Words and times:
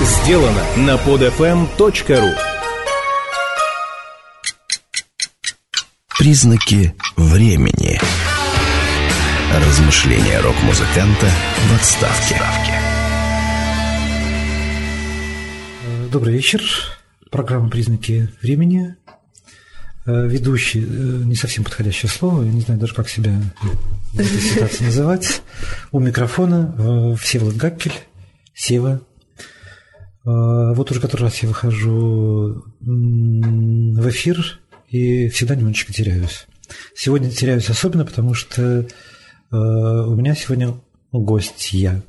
сделано 0.00 0.64
на 0.76 0.96
podfm.ru 0.96 2.34
Признаки 6.18 6.94
времени. 7.16 8.00
Размышления 9.54 10.40
рок-музыканта 10.40 11.26
в 11.68 11.74
отставке. 11.74 12.36
Добрый 16.10 16.34
вечер. 16.34 16.62
Программа 17.30 17.70
«Признаки 17.70 18.28
времени». 18.42 18.96
Э, 20.06 20.26
ведущий, 20.26 20.80
э, 20.80 20.84
не 20.86 21.36
совсем 21.36 21.62
подходящее 21.62 22.10
слово, 22.10 22.42
я 22.42 22.50
не 22.50 22.62
знаю 22.62 22.80
даже, 22.80 22.94
как 22.94 23.08
себя 23.08 23.40
в 24.12 24.18
этой 24.18 24.40
ситуации 24.40 24.84
называть. 24.84 25.42
У 25.92 26.00
микрофона 26.00 26.74
э, 26.76 27.16
Всеволод 27.16 27.56
Гаккель, 27.56 27.92
Сева. 28.54 29.02
Вот 30.24 30.90
уже 30.90 31.00
который 31.00 31.22
раз 31.22 31.42
я 31.42 31.48
выхожу 31.48 32.62
в 32.80 34.08
эфир 34.10 34.60
и 34.88 35.28
всегда 35.28 35.54
немножечко 35.54 35.92
теряюсь. 35.92 36.46
Сегодня 36.94 37.30
теряюсь 37.30 37.70
особенно, 37.70 38.04
потому 38.04 38.34
что 38.34 38.86
у 39.50 40.14
меня 40.14 40.34
сегодня 40.34 40.74
гость 41.10 41.72
я. 41.72 42.02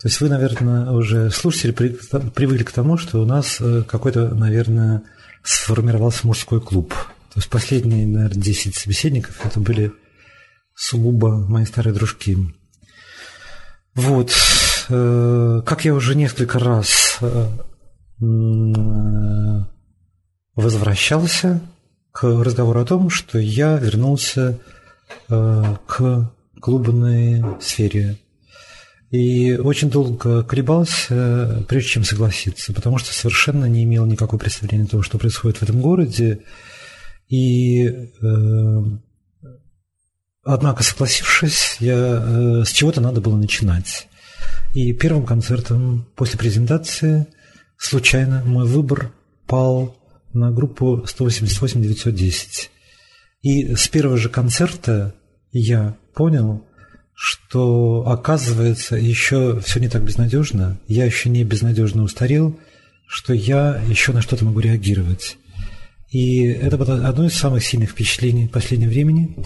То 0.00 0.08
есть 0.08 0.20
вы, 0.20 0.30
наверное, 0.30 0.90
уже 0.90 1.30
слушатели 1.30 1.72
привыкли 1.72 2.64
к 2.64 2.72
тому, 2.72 2.96
что 2.96 3.20
у 3.20 3.26
нас 3.26 3.60
какой-то, 3.86 4.34
наверное, 4.34 5.02
сформировался 5.42 6.26
мужской 6.26 6.60
клуб– 6.60 6.94
то 7.32 7.38
есть 7.38 7.48
последние, 7.48 8.06
наверное, 8.06 8.42
10 8.42 8.76
собеседников 8.76 9.40
это 9.42 9.58
были 9.58 9.90
сугубо 10.74 11.38
мои 11.48 11.64
старые 11.64 11.94
дружки. 11.94 12.36
Вот. 13.94 14.34
Э, 14.90 15.62
как 15.64 15.86
я 15.86 15.94
уже 15.94 16.14
несколько 16.14 16.58
раз 16.58 17.01
э, 17.20 17.48
возвращался 20.54 21.60
к 22.12 22.24
разговору 22.24 22.80
о 22.80 22.84
том, 22.84 23.10
что 23.10 23.38
я 23.38 23.76
вернулся 23.78 24.58
э, 25.28 25.76
к 25.86 26.30
клубной 26.60 27.44
сфере. 27.60 28.18
И 29.10 29.54
очень 29.56 29.90
долго 29.90 30.42
колебался, 30.42 31.64
прежде 31.68 31.90
чем 31.90 32.04
согласиться, 32.04 32.72
потому 32.72 32.96
что 32.96 33.12
совершенно 33.12 33.66
не 33.66 33.84
имел 33.84 34.06
никакого 34.06 34.40
представления 34.40 34.84
о 34.84 34.88
том, 34.88 35.02
что 35.02 35.18
происходит 35.18 35.58
в 35.58 35.62
этом 35.62 35.82
городе, 35.82 36.40
и, 37.28 37.86
э, 37.86 38.82
однако, 40.44 40.82
согласившись, 40.82 41.76
я, 41.80 41.94
э, 41.94 42.64
с 42.64 42.70
чего-то 42.72 43.00
надо 43.00 43.20
было 43.20 43.36
начинать. 43.36 44.08
И 44.74 44.92
первым 44.92 45.26
концертом 45.26 46.06
после 46.16 46.38
презентации 46.38 47.26
случайно 47.76 48.42
мой 48.44 48.66
выбор 48.66 49.12
пал 49.46 49.96
на 50.32 50.50
группу 50.50 51.04
188-910. 51.06 52.68
И 53.42 53.74
с 53.74 53.88
первого 53.88 54.16
же 54.16 54.28
концерта 54.28 55.14
я 55.50 55.96
понял, 56.14 56.64
что 57.14 58.04
оказывается 58.06 58.96
еще 58.96 59.60
все 59.60 59.78
не 59.78 59.88
так 59.88 60.04
безнадежно, 60.04 60.78
я 60.88 61.04
еще 61.04 61.28
не 61.28 61.44
безнадежно 61.44 62.02
устарел, 62.02 62.58
что 63.06 63.34
я 63.34 63.80
еще 63.88 64.12
на 64.12 64.22
что-то 64.22 64.44
могу 64.44 64.60
реагировать. 64.60 65.36
И 66.10 66.44
это 66.44 66.78
было 66.78 67.06
одно 67.06 67.26
из 67.26 67.34
самых 67.34 67.64
сильных 67.64 67.90
впечатлений 67.90 68.48
последнего 68.48 68.88
времени. 68.90 69.36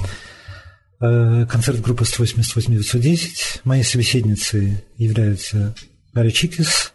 Э, 0.98 1.44
концерт 1.46 1.80
группы 1.80 2.04
188-910. 2.04 3.60
Моей 3.64 3.84
собеседницей 3.84 4.82
являются 4.96 5.74
Гарри 6.14 6.30
Чикис, 6.30 6.94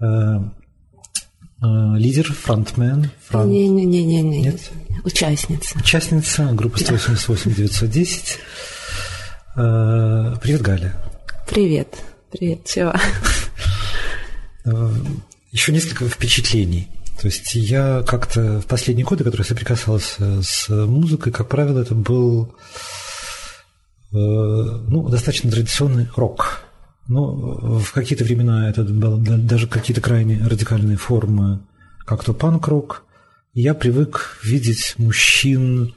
э, 0.00 0.04
э, 0.04 0.40
лидер, 1.96 2.30
фронтмен. 2.30 3.10
Фронт... 3.28 3.50
Не-не-не. 3.50 4.22
Нет? 4.22 4.60
Участница. 5.04 5.78
Участница 5.78 6.52
группы 6.52 6.78
188-910. 6.78 8.38
Привет, 9.54 10.60
Галя. 10.60 10.94
Привет. 11.48 11.96
Привет, 12.30 12.66
чего? 12.66 12.92
Еще 15.52 15.72
несколько 15.72 16.06
впечатлений. 16.06 16.88
То 17.18 17.28
есть 17.28 17.54
я 17.54 18.04
как-то 18.06 18.60
в 18.60 18.66
последние 18.66 19.06
годы, 19.06 19.24
которые 19.24 19.46
соприкасался 19.46 20.42
с 20.42 20.68
музыкой, 20.68 21.32
как 21.32 21.48
правило, 21.48 21.80
это 21.80 21.94
был 21.94 22.54
ну, 24.12 25.08
достаточно 25.08 25.50
традиционный 25.50 26.08
рок. 26.14 26.62
Но 27.08 27.78
в 27.78 27.92
какие-то 27.92 28.24
времена 28.24 28.68
это 28.68 28.82
было 28.82 29.18
даже 29.18 29.68
какие-то 29.68 30.00
крайне 30.00 30.44
радикальные 30.44 30.96
формы, 30.96 31.60
как 32.04 32.24
то 32.24 32.34
панк-рок. 32.34 33.04
Я 33.54 33.74
привык 33.74 34.38
видеть 34.42 34.94
мужчин 34.98 35.94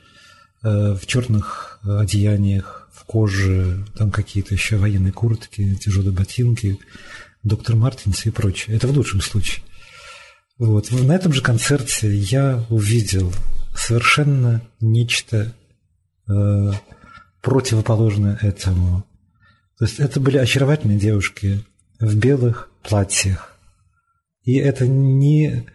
э, 0.64 0.94
в 0.94 1.06
черных 1.06 1.80
одеяниях, 1.84 2.90
в 2.94 3.04
коже, 3.06 3.86
там 3.98 4.12
какие-то 4.12 4.54
еще 4.54 4.78
военные 4.78 5.12
куртки, 5.12 5.76
тяжелые 5.76 6.12
ботинки, 6.12 6.80
доктор 7.44 7.76
Мартинс 7.76 8.26
и 8.26 8.32
прочее. 8.32 8.76
Это 8.76 8.88
в 8.88 8.96
лучшем 8.96 9.22
случае. 9.22 9.64
Вот. 10.58 10.92
На 10.92 11.14
этом 11.14 11.34
же 11.34 11.42
концерте 11.42 12.14
я 12.14 12.64
увидел 12.70 13.34
совершенно 13.76 14.62
нечто 14.80 15.54
э, 16.28 16.72
противоположное 17.42 18.38
этому. 18.42 19.06
То 19.78 19.86
есть 19.86 20.00
это 20.00 20.20
были 20.20 20.38
очаровательные 20.38 21.00
девушки 21.00 21.64
в 22.00 22.16
белых 22.16 22.70
платьях. 22.84 23.56
И 24.44 24.56
это 24.56 24.88
не 24.88 25.68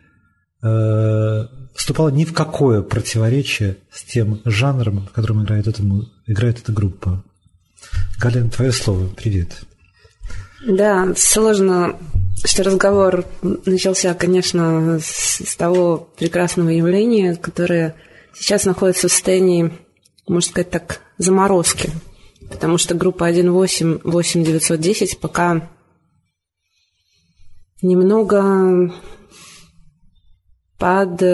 э, 0.63 1.47
вступало 1.75 2.09
ни 2.09 2.25
в 2.25 2.33
какое 2.33 2.83
противоречие 2.83 3.79
с 3.91 4.03
тем 4.05 4.41
жанром, 4.45 5.07
в 5.07 5.13
котором 5.13 5.45
играет, 5.45 5.67
этому, 5.67 6.05
играет 6.27 6.59
эта 6.59 6.73
группа. 6.73 7.23
Галин, 8.21 8.51
твое 8.51 8.73
слово. 8.73 9.09
Привет. 9.09 9.63
Да, 10.67 11.13
сложно 11.17 11.99
что 12.45 12.63
разговор 12.63 13.25
начался, 13.43 14.13
конечно, 14.15 14.99
с, 15.01 15.43
с 15.45 15.57
того 15.57 16.09
прекрасного 16.19 16.69
явления, 16.69 17.37
которое 17.37 17.95
сейчас 18.35 18.65
находится 18.65 19.09
в 19.09 19.13
состоянии, 19.13 19.73
можно 20.27 20.51
сказать 20.51 20.71
так, 20.71 21.01
заморозки. 21.19 21.91
Потому 22.51 22.79
что 22.79 22.95
группа 22.95 23.31
1.8, 23.31 24.01
8910 24.05 25.19
пока 25.19 25.69
немного 27.83 28.93
подзависла. 30.79 31.33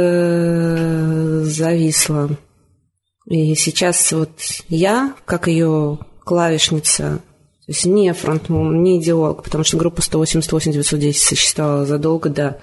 И 3.27 3.55
сейчас 3.55 4.12
вот 4.12 4.31
я, 4.69 5.15
как 5.25 5.47
ее 5.47 5.99
клавишница, 6.25 7.21
то 7.67 7.73
есть 7.73 7.84
не 7.87 8.12
фронтмен, 8.12 8.83
не 8.83 9.00
идеолог, 9.00 9.45
потому 9.45 9.62
что 9.62 9.77
группа 9.77 10.00
188-910 10.00 11.12
существовала 11.12 11.87
задолго 11.87 12.29
до 12.29 12.61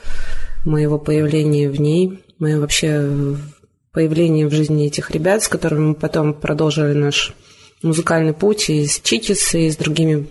моего 0.65 0.99
появления 0.99 1.69
в 1.69 1.79
ней, 1.79 2.23
моего 2.39 2.61
вообще 2.61 3.37
появления 3.97 4.45
в 4.45 4.53
жизни 4.53 4.85
этих 4.85 5.09
ребят, 5.09 5.41
с 5.41 5.47
которыми 5.47 5.87
мы 5.87 5.95
потом 5.95 6.35
продолжили 6.35 6.93
наш 6.93 7.33
музыкальный 7.81 8.33
путь 8.33 8.69
и 8.69 8.85
с 8.85 8.99
Чикис, 8.99 9.55
и 9.55 9.71
с 9.71 9.75
другими 9.75 10.29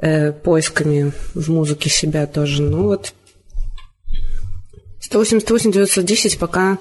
э, 0.00 0.30
поисками 0.30 1.12
в 1.34 1.50
музыке 1.50 1.90
себя 1.90 2.24
тоже. 2.28 2.62
Ну 2.62 2.84
вот 2.84 3.14
188-910 5.10 6.38
пока 6.38 6.78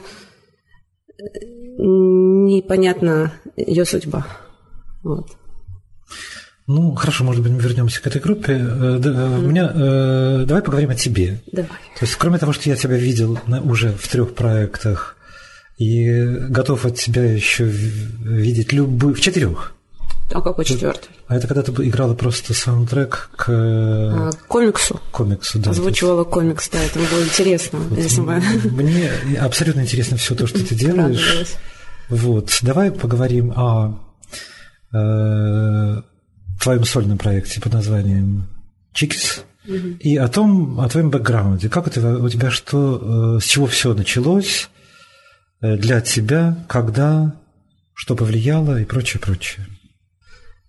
непонятна 1.80 3.34
ее 3.58 3.84
судьба. 3.86 4.28
Вот. 5.02 5.31
Ну, 6.68 6.94
хорошо, 6.94 7.24
может 7.24 7.41
быть, 7.41 7.53
мы 7.53 7.59
вернемся 7.59 8.03
к 8.03 8.06
этой 8.06 8.22
группе. 8.22 8.53
Mm. 8.53 9.40
У 9.40 9.47
меня, 9.50 9.72
э, 9.74 10.46
давай 10.46 10.62
поговорим 10.62 10.91
о 10.91 10.96
тебе. 10.96 11.40
Давай. 11.52 11.72
То 11.97 12.06
есть, 12.06 12.17
кроме 12.17 12.38
того, 12.38 12.53
что 12.53 12.70
я 12.70 12.76
тебя 12.76 12.97
видел 12.97 13.40
уже 13.64 13.94
в 13.94 14.08
трех 14.08 14.35
проектах 14.35 15.17
и 15.82 16.24
готов 16.50 16.86
от 16.86 16.96
тебя 16.96 17.24
еще 17.24 17.64
видеть 17.66 18.72
любые... 18.72 19.16
В 19.16 19.20
четырех. 19.20 19.74
А 20.32 20.40
какой 20.40 20.64
четвертый? 20.64 21.10
А 21.28 21.36
это 21.36 21.48
когда 21.48 21.64
ты 21.64 21.72
играла 21.72 22.14
просто 22.14 22.54
саундтрек 22.54 23.32
к... 23.36 23.50
А, 23.50 24.30
комиксу. 24.48 25.02
Комиксу, 25.10 25.58
да. 25.58 25.72
Озвучивала 25.72 26.24
комикс, 26.24 26.70
да, 26.70 26.78
это 26.84 27.00
было 27.00 27.24
интересно. 27.24 27.80
Вот 27.80 27.98
если 27.98 28.22
бы... 28.22 28.40
Мне 28.70 29.10
абсолютно 29.40 29.82
интересно 29.82 30.18
все 30.18 30.36
то, 30.36 30.46
что 30.46 30.64
ты 30.64 30.76
делаешь. 30.76 31.56
Вот, 32.10 32.60
давай 32.62 32.92
поговорим 32.92 33.52
о 33.56 33.98
э, 34.94 36.02
твоем 36.62 36.86
сольном 36.86 37.18
проекте 37.18 37.60
под 37.60 37.74
названием 37.74 38.48
Чикис 38.94 39.44
угу. 39.68 39.98
и 40.00 40.16
о 40.16 40.28
том, 40.28 40.80
о 40.80 40.88
твоем 40.88 41.10
бэкграунде. 41.10 41.70
Как 41.70 41.88
это 41.88 42.20
у 42.20 42.30
тебя 42.30 42.52
что, 42.52 43.38
э, 43.38 43.40
с 43.42 43.46
чего 43.46 43.66
все 43.66 43.96
началось 43.96 44.70
для 45.61 46.02
тебя, 46.02 46.58
когда, 46.67 47.35
что 47.93 48.16
повлияло 48.16 48.79
и 48.79 48.85
прочее, 48.85 49.22
прочее. 49.22 49.66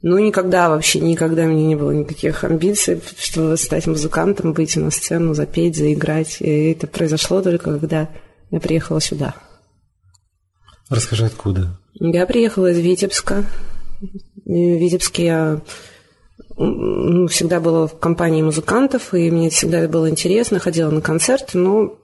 Ну, 0.03 0.19
никогда 0.19 0.69
вообще, 0.69 0.99
никогда 0.99 1.45
у 1.45 1.49
меня 1.49 1.65
не 1.65 1.77
было 1.77 1.93
никаких 1.93 2.43
амбиций, 2.43 3.01
чтобы 3.19 3.57
стать 3.57 3.87
музыкантом, 3.87 4.53
выйти 4.53 4.81
на 4.81 4.91
сцену, 4.91 5.33
запеть, 5.33 5.77
заиграть. 5.77 6.39
И 6.41 6.73
это 6.73 6.89
произошло 6.89 7.41
только 7.41 7.79
когда 7.79 8.09
я 8.51 8.59
приехала 8.59 9.01
сюда. 9.01 9.35
Расскажи, 10.91 11.25
откуда? 11.25 11.79
Я 11.95 12.27
приехала 12.27 12.73
из 12.73 12.79
Витебска. 12.79 13.45
В 14.45 14.51
Витебске 14.51 15.25
я 15.25 15.61
ну, 16.57 17.29
всегда 17.29 17.61
была 17.61 17.87
в 17.87 17.99
компании 17.99 18.43
музыкантов, 18.43 19.15
и 19.15 19.31
мне 19.31 19.51
всегда 19.51 19.87
было 19.87 20.11
интересно, 20.11 20.59
ходила 20.59 20.91
на 20.91 21.01
концерты, 21.01 21.59
но 21.59 21.97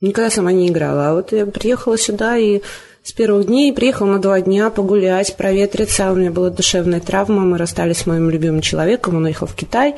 никогда 0.00 0.30
сама 0.30 0.52
не 0.52 0.68
играла. 0.68 1.10
А 1.10 1.14
вот 1.14 1.32
я 1.32 1.46
приехала 1.46 1.98
сюда 1.98 2.36
и 2.36 2.60
с 3.02 3.12
первых 3.12 3.46
дней 3.46 3.72
приехал 3.72 4.06
на 4.06 4.18
два 4.18 4.40
дня 4.40 4.70
погулять, 4.70 5.36
проветриться. 5.36 6.12
У 6.12 6.16
меня 6.16 6.30
была 6.30 6.50
душевная 6.50 7.00
травма, 7.00 7.42
мы 7.42 7.58
расстались 7.58 7.98
с 7.98 8.06
моим 8.06 8.28
любимым 8.30 8.60
человеком, 8.60 9.16
он 9.16 9.24
уехал 9.24 9.46
в 9.46 9.54
Китай. 9.54 9.94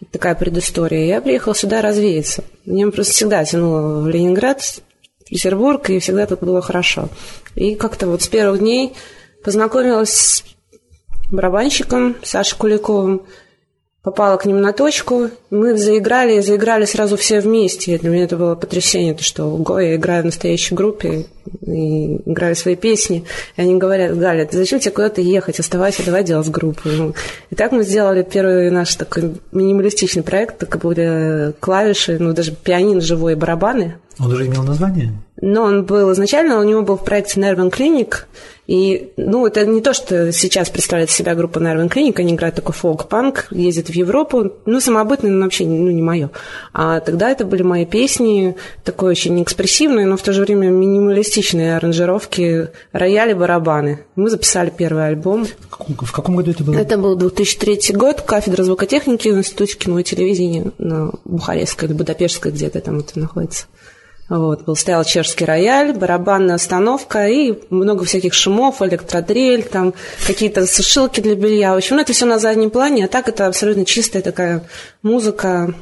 Это 0.00 0.12
такая 0.12 0.34
предыстория. 0.34 1.06
Я 1.06 1.20
приехала 1.20 1.54
сюда 1.54 1.82
развеяться. 1.82 2.44
Мне 2.64 2.86
просто 2.90 3.12
всегда 3.12 3.44
тянуло 3.44 4.00
в 4.00 4.08
Ленинград, 4.08 4.62
в 4.62 5.28
Петербург, 5.28 5.88
и 5.90 5.98
всегда 5.98 6.26
тут 6.26 6.40
было 6.40 6.62
хорошо. 6.62 7.08
И 7.54 7.74
как-то 7.74 8.08
вот 8.08 8.22
с 8.22 8.28
первых 8.28 8.60
дней 8.60 8.94
познакомилась 9.44 10.10
с 10.10 10.44
барабанщиком 11.30 12.16
Сашей 12.22 12.58
Куликовым, 12.58 13.22
попала 14.02 14.36
к 14.36 14.46
ним 14.46 14.60
на 14.60 14.72
точку. 14.72 15.30
Мы 15.50 15.76
заиграли, 15.76 16.38
и 16.38 16.40
заиграли 16.40 16.84
сразу 16.84 17.16
все 17.16 17.40
вместе. 17.40 17.98
Для 17.98 18.10
меня 18.10 18.24
это 18.24 18.36
было 18.36 18.54
потрясение, 18.54 19.14
то, 19.14 19.22
что 19.22 19.44
ого, 19.44 19.78
я 19.80 19.96
играю 19.96 20.22
в 20.22 20.26
настоящей 20.26 20.74
группе 20.74 21.26
и 21.66 22.16
играю 22.16 22.56
свои 22.56 22.76
песни. 22.76 23.24
И 23.56 23.60
они 23.60 23.76
говорят, 23.76 24.16
Галя, 24.16 24.48
зачем 24.50 24.80
тебе 24.80 24.92
куда-то 24.92 25.20
ехать? 25.20 25.60
Оставайся, 25.60 26.04
давай 26.04 26.24
делать 26.24 26.48
группу. 26.48 26.88
Ну, 26.88 27.14
и 27.50 27.54
так 27.54 27.72
мы 27.72 27.82
сделали 27.82 28.22
первый 28.22 28.70
наш 28.70 28.94
такой 28.94 29.34
минималистичный 29.52 30.22
проект. 30.22 30.58
Так 30.58 30.78
были 30.78 31.52
клавиши, 31.60 32.18
ну, 32.18 32.32
даже 32.32 32.52
пианино 32.52 33.00
живой 33.00 33.34
барабаны. 33.34 33.96
Он 34.18 34.32
уже 34.32 34.46
имел 34.46 34.62
название? 34.62 35.12
Но 35.40 35.62
он 35.62 35.84
был 35.84 36.12
изначально, 36.12 36.60
у 36.60 36.64
него 36.64 36.82
был 36.82 36.96
в 36.96 37.04
проекте 37.04 37.40
Nervin 37.40 37.70
Clinic, 37.70 38.24
и, 38.70 39.10
ну, 39.16 39.48
это 39.48 39.66
не 39.66 39.80
то, 39.80 39.92
что 39.92 40.30
сейчас 40.30 40.70
представляет 40.70 41.10
себя 41.10 41.34
группа 41.34 41.58
Nervin 41.58 41.90
Clinic, 41.90 42.20
они 42.20 42.34
играют 42.34 42.54
такой 42.54 42.72
фолк-панк, 42.72 43.48
ездят 43.50 43.88
в 43.88 43.94
Европу, 43.94 44.52
ну, 44.64 44.78
самобытный, 44.78 45.30
но 45.30 45.42
вообще, 45.42 45.64
ну, 45.64 45.90
не 45.90 46.02
мое. 46.02 46.30
А 46.72 47.00
тогда 47.00 47.30
это 47.30 47.44
были 47.44 47.64
мои 47.64 47.84
песни, 47.84 48.54
такой 48.84 49.10
очень 49.10 49.42
экспрессивные, 49.42 50.06
но 50.06 50.16
в 50.16 50.22
то 50.22 50.32
же 50.32 50.42
время 50.42 50.68
минималистичные 50.68 51.76
аранжировки, 51.78 52.68
рояли, 52.92 53.32
барабаны. 53.32 54.04
Мы 54.14 54.30
записали 54.30 54.70
первый 54.70 55.08
альбом. 55.08 55.48
В 55.68 56.12
каком 56.12 56.36
году 56.36 56.52
это 56.52 56.62
было? 56.62 56.76
Это 56.76 56.96
был 56.96 57.16
2003 57.16 57.96
год, 57.96 58.20
кафедра 58.20 58.62
звукотехники 58.62 59.30
в 59.30 59.38
Институте 59.38 59.76
кино 59.78 59.98
и 59.98 60.04
телевидения 60.04 60.70
на 60.78 61.10
Бухарестской 61.24 61.88
или 61.88 61.96
Будапештской 61.96 62.52
где-то 62.52 62.80
там 62.80 63.00
это 63.00 63.18
находится. 63.18 63.66
Вот, 64.30 64.62
был, 64.62 64.76
стоял 64.76 65.02
чешский 65.02 65.44
рояль, 65.44 65.92
барабанная 65.92 66.54
остановка 66.54 67.26
и 67.26 67.52
много 67.68 68.04
всяких 68.04 68.32
шумов, 68.32 68.80
электродрель, 68.80 69.64
там 69.64 69.92
какие-то 70.24 70.66
сушилки 70.66 71.20
для 71.20 71.34
белья. 71.34 71.74
В 71.74 71.78
общем, 71.78 71.96
ну, 71.96 72.02
это 72.02 72.12
все 72.12 72.26
на 72.26 72.38
заднем 72.38 72.70
плане, 72.70 73.06
а 73.06 73.08
так 73.08 73.28
это 73.28 73.48
абсолютно 73.48 73.84
чистая 73.84 74.22
такая 74.22 74.64
музыка 75.02 75.74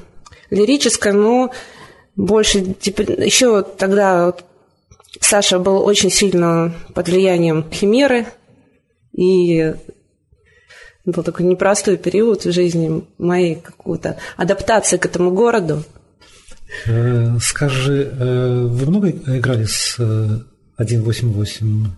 лирическая, 0.48 1.12
но 1.12 1.50
больше... 2.16 2.72
Типа, 2.72 3.02
еще 3.02 3.62
тогда 3.62 4.26
вот 4.26 4.44
Саша 5.20 5.58
был 5.58 5.84
очень 5.84 6.10
сильно 6.10 6.72
под 6.94 7.06
влиянием 7.06 7.66
химеры, 7.70 8.28
и 9.12 9.74
был 11.04 11.22
такой 11.22 11.44
непростой 11.44 11.98
период 11.98 12.46
в 12.46 12.52
жизни 12.52 13.04
моей 13.18 13.56
какой-то 13.56 14.16
адаптации 14.38 14.96
к 14.96 15.04
этому 15.04 15.32
городу. 15.32 15.84
Э, 16.86 17.38
скажи, 17.40 18.10
э, 18.12 18.62
вы 18.66 18.86
много 18.86 19.10
играли 19.10 19.64
с 19.64 19.94
188? 20.74 21.86
Э, 21.86 21.88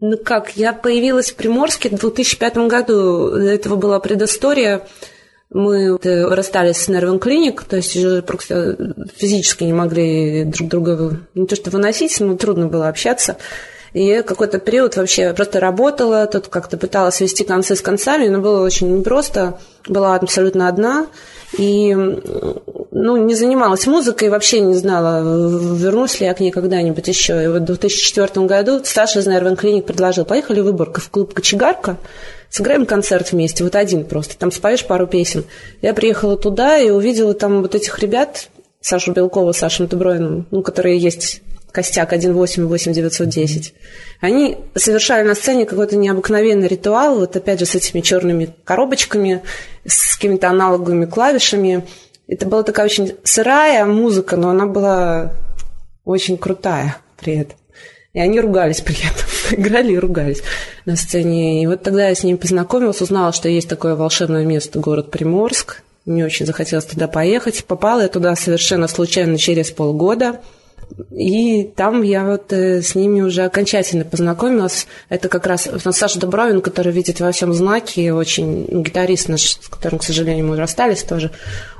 ну 0.00 0.18
как, 0.18 0.56
я 0.56 0.72
появилась 0.72 1.30
в 1.30 1.36
Приморске 1.36 1.90
в 1.90 1.98
2005 1.98 2.56
году. 2.68 3.30
До 3.30 3.48
этого 3.48 3.76
была 3.76 4.00
предыстория. 4.00 4.86
Мы 5.50 5.96
расстались 6.02 6.78
с 6.78 6.88
Нервен 6.88 7.20
Клиник, 7.20 7.62
то 7.62 7.76
есть 7.76 7.94
уже 7.96 8.20
просто 8.22 8.94
физически 9.16 9.62
не 9.62 9.72
могли 9.72 10.44
друг 10.44 10.68
друга 10.68 11.20
не 11.34 11.46
то 11.46 11.54
что 11.54 11.70
выносить, 11.70 12.18
но 12.18 12.36
трудно 12.36 12.66
было 12.66 12.88
общаться. 12.88 13.36
И 13.96 14.20
какой-то 14.20 14.58
период 14.58 14.94
вообще 14.96 15.32
просто 15.32 15.58
работала, 15.58 16.26
тут 16.26 16.48
как-то 16.48 16.76
пыталась 16.76 17.14
свести 17.14 17.44
концы 17.44 17.74
с 17.74 17.80
концами, 17.80 18.28
но 18.28 18.40
было 18.40 18.62
очень 18.62 18.94
непросто. 18.94 19.58
Была 19.88 20.16
абсолютно 20.16 20.68
одна 20.68 21.06
и 21.56 21.94
ну, 21.94 23.16
не 23.16 23.34
занималась 23.34 23.86
музыкой, 23.86 24.28
вообще 24.28 24.60
не 24.60 24.74
знала, 24.74 25.22
вернусь 25.22 26.20
ли 26.20 26.26
я 26.26 26.34
к 26.34 26.40
ней 26.40 26.50
когда-нибудь 26.50 27.08
еще. 27.08 27.42
И 27.42 27.46
вот 27.46 27.62
в 27.62 27.64
2004 27.64 28.44
году 28.44 28.82
Саша 28.84 29.20
из 29.20 29.26
Нервен 29.26 29.56
Клиник 29.56 29.86
предложил, 29.86 30.26
поехали 30.26 30.60
в 30.60 30.64
Выборг 30.64 31.00
в 31.00 31.08
клуб 31.08 31.32
«Кочегарка», 31.32 31.96
сыграем 32.50 32.84
концерт 32.84 33.32
вместе, 33.32 33.64
вот 33.64 33.76
один 33.76 34.04
просто, 34.04 34.36
там 34.36 34.52
споешь 34.52 34.84
пару 34.84 35.06
песен. 35.06 35.44
Я 35.80 35.94
приехала 35.94 36.36
туда 36.36 36.76
и 36.76 36.90
увидела 36.90 37.32
там 37.32 37.62
вот 37.62 37.74
этих 37.74 37.98
ребят, 38.00 38.50
Сашу 38.82 39.12
Белкову, 39.12 39.54
Сашу 39.54 39.86
Дебройну, 39.86 40.44
ну, 40.50 40.60
которые 40.60 40.98
есть 40.98 41.40
костяк 41.76 42.14
1.8.8.910, 42.14 43.74
они 44.22 44.56
совершали 44.74 45.28
на 45.28 45.34
сцене 45.34 45.66
какой-то 45.66 45.94
необыкновенный 45.96 46.68
ритуал, 46.68 47.18
вот 47.18 47.36
опять 47.36 47.60
же 47.60 47.66
с 47.66 47.74
этими 47.74 48.00
черными 48.00 48.54
коробочками, 48.64 49.42
с 49.84 50.16
какими-то 50.16 50.48
аналоговыми 50.48 51.04
клавишами. 51.04 51.86
Это 52.28 52.46
была 52.46 52.62
такая 52.62 52.86
очень 52.86 53.14
сырая 53.24 53.84
музыка, 53.84 54.38
но 54.38 54.48
она 54.48 54.64
была 54.64 55.34
очень 56.06 56.38
крутая 56.38 56.96
при 57.18 57.40
этом. 57.40 57.58
И 58.14 58.20
они 58.20 58.40
ругались 58.40 58.80
при 58.80 58.96
этом, 58.96 59.26
играли 59.60 59.92
и 59.92 59.98
ругались 59.98 60.42
на 60.86 60.96
сцене. 60.96 61.62
И 61.62 61.66
вот 61.66 61.82
тогда 61.82 62.08
я 62.08 62.14
с 62.14 62.24
ними 62.24 62.38
познакомилась, 62.38 63.02
узнала, 63.02 63.34
что 63.34 63.50
есть 63.50 63.68
такое 63.68 63.96
волшебное 63.96 64.46
место, 64.46 64.78
город 64.78 65.10
Приморск. 65.10 65.82
Мне 66.06 66.24
очень 66.24 66.46
захотелось 66.46 66.86
туда 66.86 67.06
поехать. 67.06 67.66
Попала 67.66 68.00
я 68.00 68.08
туда 68.08 68.34
совершенно 68.34 68.88
случайно 68.88 69.36
через 69.36 69.70
полгода– 69.70 70.40
и 71.10 71.64
там 71.64 72.02
я 72.02 72.24
вот 72.24 72.52
э, 72.52 72.82
с 72.82 72.94
ними 72.94 73.20
уже 73.20 73.42
окончательно 73.42 74.04
познакомилась. 74.04 74.86
Это 75.08 75.28
как 75.28 75.46
раз 75.46 75.68
Саша 75.90 76.20
Добровин, 76.20 76.60
который 76.60 76.92
видит 76.92 77.20
во 77.20 77.32
всем 77.32 77.52
знаки, 77.52 78.10
очень 78.10 78.66
ну, 78.70 78.82
гитарист 78.82 79.28
наш, 79.28 79.42
с 79.42 79.68
которым, 79.68 79.98
к 79.98 80.04
сожалению, 80.04 80.46
мы 80.46 80.56
расстались 80.56 81.02
тоже. 81.02 81.30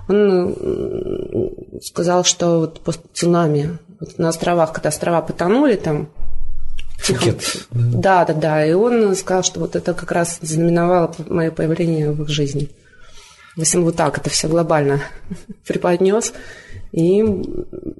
Он 0.08 0.54
э, 0.56 1.80
сказал, 1.82 2.24
что 2.24 2.60
вот 2.60 2.80
после 2.80 3.02
цунами 3.12 3.78
вот 4.00 4.18
на 4.18 4.28
островах, 4.28 4.72
когда 4.72 4.88
острова 4.88 5.22
потонули, 5.22 5.76
там 5.76 6.08
Фукет. 6.98 7.66
Да, 7.70 8.24
да, 8.24 8.34
да. 8.34 8.66
И 8.66 8.72
он 8.72 9.14
сказал, 9.14 9.42
что 9.42 9.60
вот 9.60 9.76
это 9.76 9.94
как 9.94 10.10
раз 10.12 10.38
знаменовало 10.40 11.14
мое 11.28 11.50
появление 11.50 12.10
в 12.10 12.22
их 12.22 12.28
жизни. 12.28 12.70
В 13.56 13.62
общем, 13.62 13.84
вот 13.84 13.96
так 13.96 14.18
это 14.18 14.28
все 14.30 14.48
глобально 14.48 15.02
преподнес. 15.66 16.32
И, 16.92 17.18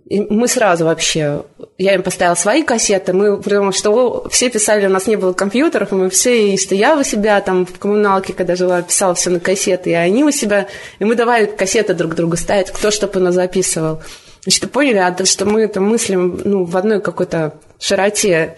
и 0.06 0.20
мы 0.20 0.48
сразу 0.48 0.84
вообще... 0.84 1.42
Я 1.76 1.94
им 1.94 2.02
поставила 2.02 2.34
свои 2.34 2.62
кассеты, 2.62 3.12
мы, 3.12 3.36
потому 3.36 3.72
что 3.72 4.26
все 4.30 4.48
писали, 4.48 4.86
у 4.86 4.90
нас 4.90 5.06
не 5.06 5.16
было 5.16 5.32
компьютеров, 5.32 5.92
мы 5.92 6.08
все, 6.08 6.52
и 6.52 6.56
что 6.56 6.74
я 6.74 6.96
у 6.96 7.02
себя 7.02 7.40
там 7.40 7.66
в 7.66 7.78
коммуналке, 7.78 8.32
когда 8.32 8.54
жила, 8.56 8.80
писала 8.80 9.14
все 9.14 9.30
на 9.30 9.40
кассеты, 9.40 9.90
и 9.90 9.94
они 9.94 10.24
у 10.24 10.30
себя, 10.30 10.68
и 10.98 11.04
мы 11.04 11.14
давали 11.14 11.46
кассеты 11.46 11.92
друг 11.94 12.14
другу 12.14 12.36
ставить, 12.36 12.70
кто 12.70 12.90
что 12.90 13.06
бы 13.06 13.32
записывал. 13.32 14.00
Значит, 14.42 14.70
поняли, 14.70 14.98
а, 14.98 15.24
что 15.24 15.44
мы 15.44 15.62
это 15.62 15.80
мыслим 15.80 16.40
ну, 16.44 16.64
в 16.64 16.76
одной 16.76 17.00
какой-то 17.00 17.54
широте, 17.78 18.56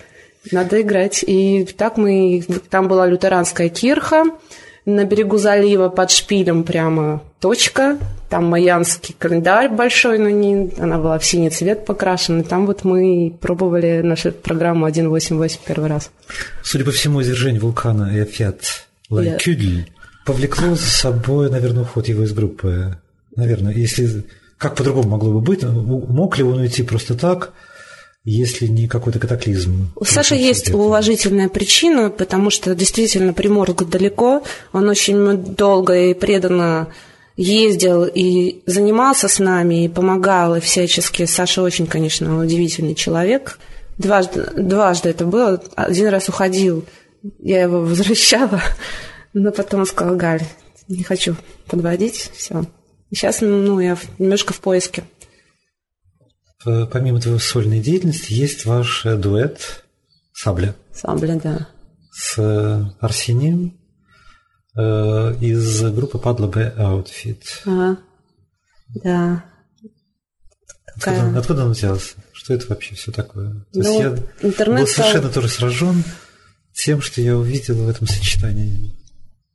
надо 0.53 0.81
играть. 0.81 1.25
И 1.27 1.65
так 1.65 1.97
мы... 1.97 2.45
Там 2.71 2.89
была 2.89 3.07
лютеранская 3.07 3.69
кирха, 3.69 4.25
на 4.89 5.05
берегу 5.05 5.39
залива 5.39 5.89
под 5.91 6.11
шпилем 6.11 6.65
прямо 6.65 7.23
точка. 7.41 7.99
Там 8.31 8.47
майянский 8.47 9.15
календарь 9.19 9.69
большой, 9.69 10.19
но 10.19 10.29
не, 10.31 10.71
она 10.79 10.99
была 10.99 11.19
в 11.19 11.25
синий 11.25 11.51
цвет 11.51 11.85
покрашена. 11.87 12.43
Там 12.43 12.67
вот 12.67 12.85
мы 12.85 13.33
пробовали 13.41 14.01
нашу 14.03 14.33
программу 14.33 14.87
1.8.8 14.89 15.59
первый 15.67 15.89
раз. 15.89 16.11
Судя 16.63 16.85
по 16.85 16.91
всему, 16.91 17.23
извержение 17.23 17.61
вулкана 17.61 18.11
Эфят 18.15 18.87
Лайкюдль 19.11 19.91
повлекло 20.25 20.75
за 20.75 20.91
собой, 20.91 21.51
наверное, 21.51 21.83
уход 21.83 22.09
его 22.09 22.25
из 22.25 22.33
группы. 22.33 22.99
Наверное, 23.37 23.73
если... 23.73 24.25
Как 24.59 24.75
по-другому 24.75 25.11
могло 25.11 25.33
бы 25.33 25.41
быть? 25.41 25.63
Мог 25.63 26.37
ли 26.37 26.43
он 26.43 26.59
уйти 26.59 26.83
просто 26.83 27.15
так? 27.15 27.53
Если 28.31 28.67
не 28.67 28.89
какой-то 28.89 29.19
катаклизм. 29.19 29.91
У 29.97 30.05
Саши 30.05 30.35
есть 30.35 30.71
уважительная 30.71 31.49
причина, 31.49 32.11
потому 32.11 32.51
что 32.51 32.75
действительно 32.75 33.33
Приморск 33.33 33.85
далеко, 33.85 34.43
он 34.73 34.89
очень 34.89 35.37
долго 35.55 36.11
и 36.11 36.15
преданно 36.15 36.89
ездил 37.37 38.05
и 38.05 38.63
занимался 38.67 39.29
с 39.29 39.39
нами, 39.39 39.85
и 39.85 39.89
помогал, 39.89 40.57
и 40.57 40.61
всячески. 40.61 41.25
Саша 41.25 41.63
очень, 41.63 41.87
конечно, 41.87 42.41
удивительный 42.41 42.95
человек. 42.95 43.59
Дважды, 43.97 44.51
дважды 44.57 45.09
это 45.11 45.25
было. 45.25 45.63
Один 45.75 46.09
раз 46.09 46.29
уходил, 46.29 46.85
я 47.39 47.63
его 47.63 47.81
возвращала. 47.81 48.61
Но 49.33 49.53
потом 49.53 49.87
сказал, 49.87 50.17
Галь, 50.17 50.43
не 50.89 51.03
хочу 51.03 51.37
подводить, 51.67 52.31
все. 52.37 52.65
Сейчас, 53.11 53.41
ну, 53.41 53.81
я 53.81 53.97
немножко 54.19 54.53
в 54.53 54.61
поиске. 54.61 55.05
Помимо 56.65 57.21
твоей 57.21 57.39
сольной 57.39 57.81
деятельности, 57.81 58.33
есть 58.33 58.65
ваш 58.65 59.05
дуэт 59.05 59.85
«Сабля». 60.33 60.75
«Сабля», 60.93 61.37
да. 61.37 61.69
С 62.13 62.37
Арсением 63.01 63.79
э, 64.77 64.81
из 65.41 65.83
группы 65.93 66.19
Падла 66.19 66.49
Б 66.49 66.75
Outfit. 66.77 67.43
Ага. 67.65 67.99
Да. 69.05 69.45
Откуда, 70.97 71.39
откуда 71.39 71.65
он 71.65 71.73
взялся? 71.73 72.17
Что 72.33 72.55
это 72.55 72.67
вообще 72.69 72.95
все 72.97 73.13
такое? 73.13 73.51
То 73.73 73.81
ну, 73.81 73.81
есть 73.83 74.01
я 74.01 74.49
интернет 74.49 74.81
был 74.81 74.87
совершенно 74.89 75.29
тоже 75.29 75.49
сражен 75.49 76.03
тем, 76.73 77.01
что 77.01 77.21
я 77.21 77.37
увидел 77.37 77.77
в 77.77 77.89
этом 77.89 78.07
сочетании. 78.09 78.98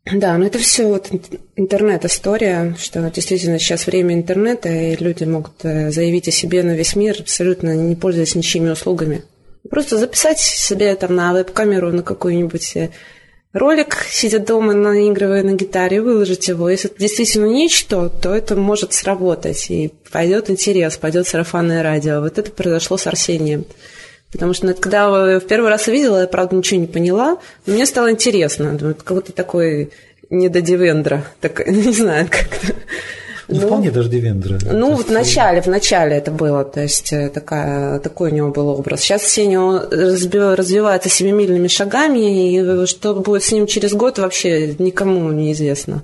Да, 0.05 0.38
ну 0.38 0.45
это 0.45 0.60
все 0.60 0.86
вот 0.86 1.10
интернет-история, 1.55 2.75
что 2.77 3.10
действительно 3.10 3.57
сейчас 3.57 3.88
время 3.88 4.13
интернета, 4.13 4.67
и 4.67 4.98
люди 4.98 5.24
могут 5.24 5.63
э, 5.63 5.91
заявить 5.91 6.27
о 6.27 6.31
себе 6.31 6.62
на 6.62 6.75
весь 6.75 6.98
мир, 6.98 7.15
абсолютно 7.22 7.74
не 7.74 7.95
пользуясь 7.95 8.36
ничьими 8.36 8.69
услугами. 8.69 9.24
Просто 9.69 9.98
записать 9.98 10.39
себе 10.39 10.93
там 10.95 11.15
на 11.15 11.31
веб-камеру 11.31 11.93
на 11.93 12.03
какую-нибудь 12.03 12.75
э, 12.75 12.89
ролик, 13.53 14.05
сидя 14.10 14.39
дома, 14.39 14.74
наигрывая 14.74 15.41
на 15.41 15.53
гитаре, 15.53 16.01
выложить 16.01 16.50
его. 16.50 16.69
Если 16.69 16.89
это 16.89 17.00
действительно 17.00 17.45
нечто, 17.45 18.10
то 18.10 18.36
это 18.36 18.57
может 18.57 18.91
сработать, 18.91 19.72
и 19.72 19.93
пойдет 20.12 20.50
интерес, 20.50 20.98
пойдет 20.98 21.27
сарафанное 21.27 21.81
радио. 21.81 22.19
Вот 22.19 22.38
это 22.38 22.51
произошло 22.51 22.98
с 22.98 23.07
Арсением. 23.07 23.65
Потому 24.33 24.53
что 24.53 24.73
когда 24.73 25.31
я 25.31 25.39
в 25.39 25.45
первый 25.45 25.69
раз 25.69 25.87
увидела, 25.87 26.21
я, 26.21 26.27
правда, 26.27 26.55
ничего 26.55 26.81
не 26.81 26.87
поняла, 26.87 27.37
но 27.65 27.73
мне 27.73 27.85
стало 27.85 28.11
интересно. 28.11 28.73
Думаю, 28.73 28.95
какой-то 28.95 29.31
такой 29.31 29.91
не 30.29 30.49
до 30.49 30.61
Дивендра, 30.61 31.25
так, 31.39 31.65
не 31.67 31.93
знаю, 31.93 32.27
как-то. 32.29 32.73
Ну, 33.49 33.59
ну, 33.59 33.67
вполне 33.67 33.91
даже 33.91 34.09
Дивендра. 34.09 34.57
Ну, 34.71 34.95
в 34.95 35.09
начале, 35.09 35.61
в 35.61 35.67
начале 35.67 36.15
это 36.15 36.31
было, 36.31 36.63
то 36.63 36.81
есть 36.81 37.11
э, 37.11 37.29
такая, 37.29 37.99
такой 37.99 38.31
у 38.31 38.33
него 38.33 38.51
был 38.51 38.69
образ. 38.69 39.01
Сейчас 39.01 39.23
Сеня 39.23 39.81
развивается 39.81 41.09
семимильными 41.09 41.67
шагами, 41.67 42.53
и 42.53 42.85
что 42.85 43.13
будет 43.15 43.43
с 43.43 43.51
ним 43.51 43.67
через 43.67 43.93
год, 43.93 44.17
вообще 44.17 44.75
никому 44.79 45.29
неизвестно. 45.31 46.03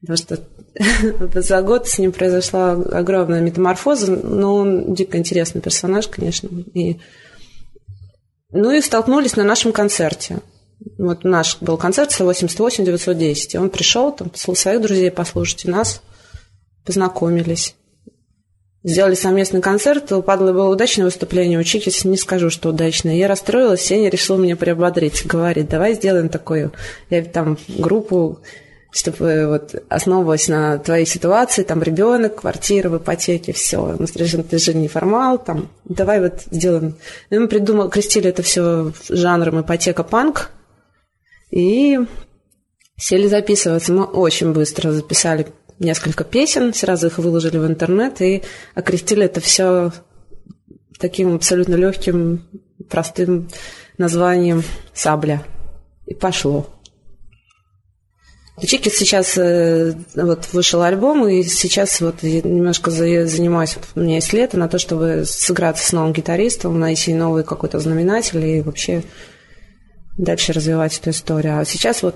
Потому 0.00 0.16
что 0.18 0.38
за 1.40 1.62
год 1.62 1.88
с 1.88 1.98
ним 1.98 2.10
произошла 2.10 2.72
огромная 2.72 3.40
метаморфоза, 3.40 4.10
но 4.10 4.56
он 4.56 4.94
дико 4.94 5.16
интересный 5.16 5.60
персонаж, 5.60 6.08
конечно, 6.08 6.48
и 6.74 6.98
ну 8.54 8.70
и 8.70 8.80
столкнулись 8.80 9.36
на 9.36 9.42
нашем 9.42 9.72
концерте. 9.72 10.38
Вот 10.96 11.24
наш 11.24 11.58
был 11.60 11.76
концерт 11.76 12.12
88-910. 12.12 13.54
И 13.54 13.58
он 13.58 13.68
пришел, 13.68 14.12
там, 14.12 14.30
своих 14.34 14.80
друзей 14.80 15.10
послушать, 15.10 15.64
и 15.64 15.68
нас 15.68 16.00
познакомились. 16.84 17.74
Сделали 18.84 19.14
совместный 19.14 19.60
концерт, 19.60 20.12
у 20.12 20.22
Падлы 20.22 20.52
было 20.52 20.68
удачное 20.68 21.06
выступление, 21.06 21.58
у 21.58 21.62
не 22.04 22.16
скажу, 22.16 22.50
что 22.50 22.68
удачное. 22.68 23.16
Я 23.16 23.28
расстроилась, 23.28 23.80
Сеня 23.80 24.08
решил 24.08 24.36
меня 24.36 24.56
приободрить, 24.56 25.26
говорит, 25.26 25.68
давай 25.68 25.94
сделаем 25.94 26.28
такую. 26.28 26.72
Я 27.10 27.24
там 27.24 27.58
группу 27.68 28.40
чтобы 28.94 29.48
вот 29.48 29.74
основываясь 29.88 30.46
на 30.46 30.78
твоей 30.78 31.04
ситуации, 31.04 31.64
там 31.64 31.82
ребенок, 31.82 32.36
квартира 32.36 32.88
в 32.88 32.98
ипотеке, 32.98 33.52
все. 33.52 33.96
Ну, 33.98 34.06
ты 34.06 34.58
же 34.58 34.74
не 34.74 34.86
формал, 34.86 35.38
там, 35.38 35.68
давай 35.84 36.20
вот 36.20 36.42
сделаем. 36.52 36.94
И 37.28 37.36
мы 37.36 37.48
придумали, 37.48 37.90
крестили 37.90 38.28
это 38.28 38.44
все 38.44 38.92
жанром 39.08 39.62
ипотека-панк, 39.62 40.50
и 41.50 41.98
сели 42.96 43.26
записываться. 43.26 43.92
Мы 43.92 44.04
очень 44.04 44.52
быстро 44.52 44.92
записали 44.92 45.48
несколько 45.80 46.22
песен, 46.22 46.72
сразу 46.72 47.08
их 47.08 47.18
выложили 47.18 47.58
в 47.58 47.66
интернет 47.66 48.20
и 48.22 48.44
окрестили 48.76 49.24
это 49.24 49.40
все 49.40 49.92
таким 51.00 51.34
абсолютно 51.34 51.74
легким, 51.74 52.44
простым 52.88 53.48
названием 53.98 54.62
«Сабля». 54.92 55.42
И 56.06 56.14
пошло. 56.14 56.73
У 58.56 58.64
Чики 58.64 58.88
сейчас 58.88 59.36
э, 59.36 59.94
вот 60.14 60.48
вышел 60.52 60.82
альбом, 60.82 61.26
и 61.26 61.42
сейчас 61.42 62.00
вот 62.00 62.22
немножко 62.22 62.90
занимаюсь, 62.92 63.76
у 63.96 64.00
меня 64.00 64.16
есть 64.16 64.32
лето 64.32 64.56
на 64.56 64.68
то, 64.68 64.78
чтобы 64.78 65.24
сыграться 65.26 65.84
с 65.84 65.92
новым 65.92 66.12
гитаристом, 66.12 66.78
найти 66.78 67.14
новый 67.14 67.42
какой-то 67.42 67.80
знаменатель 67.80 68.44
и 68.44 68.60
вообще 68.60 69.02
дальше 70.16 70.52
развивать 70.52 70.98
эту 70.98 71.10
историю. 71.10 71.58
А 71.58 71.64
сейчас 71.64 72.04
вот 72.04 72.14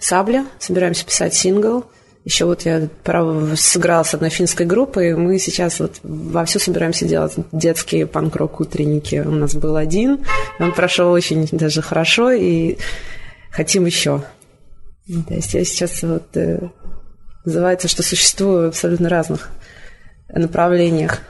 «Сабля», 0.00 0.46
собираемся 0.58 1.06
писать 1.06 1.34
сингл. 1.34 1.84
Еще 2.24 2.44
вот 2.46 2.62
я 2.62 2.88
право 3.04 3.54
сыграла 3.54 4.02
с 4.02 4.12
одной 4.12 4.30
финской 4.30 4.66
группой, 4.66 5.10
и 5.10 5.14
мы 5.14 5.38
сейчас 5.38 5.78
вот 5.78 6.00
вовсю 6.02 6.58
собираемся 6.58 7.06
делать 7.06 7.34
детские 7.52 8.08
панк-рок 8.08 8.58
утренники. 8.58 9.22
У 9.24 9.30
нас 9.30 9.54
был 9.54 9.76
один, 9.76 10.24
он 10.58 10.72
прошел 10.72 11.12
очень 11.12 11.46
даже 11.52 11.82
хорошо, 11.82 12.32
и 12.32 12.78
хотим 13.52 13.86
еще. 13.86 14.24
То 15.06 15.34
есть 15.34 15.54
я 15.54 15.64
сейчас 15.64 16.02
вот 16.02 16.36
э, 16.36 16.68
называется, 17.44 17.88
что 17.88 18.02
существую 18.02 18.66
в 18.66 18.68
абсолютно 18.68 19.08
разных 19.08 19.50
направлениях. 20.28 21.20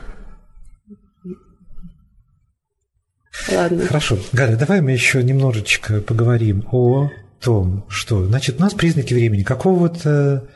Ладно. 3.53 3.87
Хорошо. 3.87 4.19
Галя, 4.33 4.57
давай 4.57 4.81
мы 4.81 4.93
еще 4.93 5.23
немножечко 5.23 6.01
поговорим 6.01 6.67
о 6.73 7.11
том, 7.41 7.85
что, 7.89 8.25
значит, 8.25 8.59
у 8.59 8.63
нас 8.63 8.73
признаки 8.73 9.13
времени 9.13 9.43
какого-то 9.43 10.49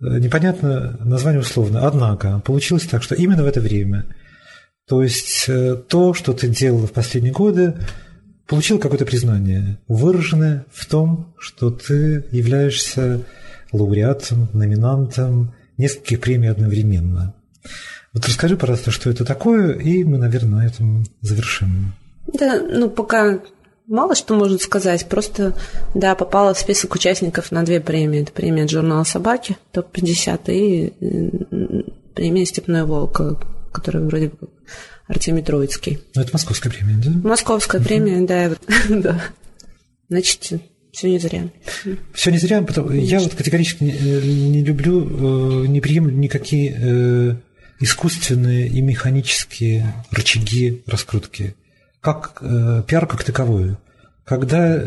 э, 0.00 0.04
непонятно 0.18 0.96
название 1.00 1.40
условно. 1.40 1.86
Однако 1.86 2.40
получилось 2.44 2.86
так, 2.86 3.02
что 3.02 3.16
именно 3.16 3.42
в 3.42 3.46
это 3.46 3.60
время, 3.60 4.06
то 4.86 5.02
есть 5.02 5.46
э, 5.48 5.74
то, 5.88 6.14
что 6.14 6.32
ты 6.32 6.48
делала 6.48 6.86
в 6.86 6.92
последние 6.92 7.32
годы, 7.32 7.74
получил 8.46 8.78
какое-то 8.78 9.04
признание, 9.04 9.78
выраженное 9.88 10.66
в 10.72 10.86
том, 10.86 11.34
что 11.38 11.70
ты 11.70 12.24
являешься 12.30 13.22
лауреатом, 13.72 14.48
номинантом 14.52 15.54
нескольких 15.76 16.20
премий 16.20 16.50
одновременно. 16.50 17.34
Вот 18.12 18.26
расскажи, 18.26 18.56
пожалуйста, 18.56 18.90
что 18.90 19.10
это 19.10 19.24
такое, 19.24 19.72
и 19.72 20.04
мы, 20.04 20.18
наверное, 20.18 20.60
на 20.60 20.66
этом 20.66 21.04
завершим. 21.20 21.94
Да, 22.32 22.60
ну 22.60 22.88
пока 22.88 23.40
мало 23.86 24.14
что 24.14 24.34
можно 24.34 24.58
сказать. 24.58 25.06
Просто, 25.08 25.56
да, 25.94 26.14
попала 26.14 26.54
в 26.54 26.58
список 26.58 26.94
участников 26.94 27.50
на 27.50 27.64
две 27.64 27.80
премии. 27.80 28.22
Это 28.22 28.32
премия 28.32 28.68
журнала 28.68 29.04
«Собаки», 29.04 29.56
топ-50, 29.72 30.40
и 30.48 30.92
премия 32.14 32.46
«Степной 32.46 32.84
волк», 32.84 33.20
которая 33.74 34.04
вроде 34.04 34.28
бы 34.28 34.48
Артемий 35.06 35.42
Троицкий. 35.42 36.00
Ну, 36.14 36.22
это 36.22 36.30
московская 36.32 36.70
премия, 36.70 36.96
да? 36.96 37.10
Московская 37.28 37.80
mm-hmm. 37.80 37.84
премия, 37.84 38.26
да. 38.26 38.56
да. 38.88 39.22
Значит, 40.08 40.62
все 40.92 41.10
не 41.10 41.18
зря. 41.18 41.50
Все 42.12 42.30
не 42.30 42.38
зря, 42.38 42.62
потому 42.62 42.92
я 42.92 43.18
вот 43.18 43.34
категорически 43.34 43.82
не, 43.84 43.90
э, 43.90 44.20
не 44.22 44.62
люблю, 44.62 45.64
э, 45.64 45.66
не 45.66 45.80
приемлю 45.80 46.14
никакие 46.14 46.76
э, 46.78 47.34
искусственные 47.80 48.68
и 48.68 48.80
механические 48.80 49.92
рычаги 50.12 50.84
раскрутки. 50.86 51.56
Как 52.00 52.40
пиар 52.86 53.06
как 53.06 53.24
таковой. 53.24 53.76
Когда 54.24 54.84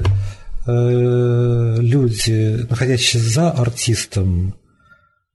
люди, 0.67 2.65
находящиеся 2.70 3.20
за 3.20 3.50
артистом, 3.51 4.53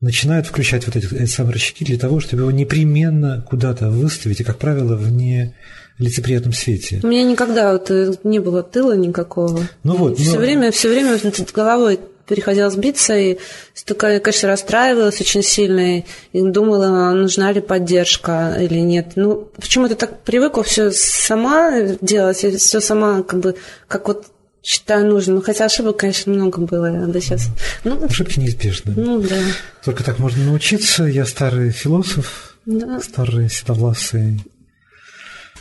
начинают 0.02 0.47
включать 0.47 0.85
вот 0.87 0.97
эти, 0.97 1.06
эти 1.14 1.30
самые 1.30 1.54
рычаги 1.54 1.85
для 1.85 1.99
того, 1.99 2.21
чтобы 2.21 2.42
его 2.42 2.50
непременно 2.50 3.47
куда-то 3.49 3.88
выставить, 3.88 4.40
и, 4.40 4.44
как 4.44 4.59
правило, 4.59 4.97
в 4.97 5.11
нелицеприятном 5.11 6.52
свете. 6.52 7.00
У 7.02 7.06
меня 7.06 7.23
никогда 7.23 7.73
вот 7.73 7.90
э, 7.90 8.12
не 8.25 8.40
было 8.40 8.62
тыла 8.62 8.94
никакого. 8.94 9.62
Ну 9.85 9.97
вот. 9.97 10.18
Все 10.18 10.35
но... 10.35 10.40
время, 10.40 10.71
все 10.73 10.88
время 10.88 11.18
головой 11.54 12.00
переходила 12.26 12.71
сбиться, 12.71 13.16
и 13.16 13.38
такая, 13.85 14.18
конечно, 14.21 14.49
расстраивалась 14.49 15.21
очень 15.21 15.42
сильно, 15.42 15.99
и 15.99 16.04
думала, 16.32 17.12
нужна 17.12 17.52
ли 17.52 17.61
поддержка 17.61 18.56
или 18.61 18.78
нет. 18.78 19.12
Ну, 19.16 19.50
почему-то 19.56 19.94
так 19.94 20.23
привыкла 20.23 20.62
все 20.62 20.90
сама 20.90 21.80
делать, 22.00 22.38
все 22.38 22.80
сама, 22.80 23.23
как 23.23 23.40
бы, 23.40 23.56
как 23.87 24.09
вот 24.09 24.26
считаю 24.62 25.07
нужным. 25.07 25.42
Хотя 25.42 25.64
ошибок, 25.66 25.99
конечно, 25.99 26.33
много 26.33 26.61
было 26.61 27.07
до 27.07 27.21
сейчас. 27.21 27.49
Ну, 27.85 28.04
Ошибки 28.04 28.38
неизбежны. 28.38 28.95
Ну, 28.97 29.21
да. 29.21 29.40
Только 29.85 30.04
так 30.04 30.19
можно 30.19 30.45
научиться. 30.45 31.04
Я 31.04 31.26
старый 31.26 31.71
философ, 31.71 32.57
да. 32.64 33.00
старый 33.00 33.50
седовласый. 33.50 34.40